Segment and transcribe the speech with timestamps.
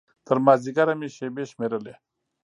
[0.27, 1.95] تر مازديګره مې شېبې شمېرلې.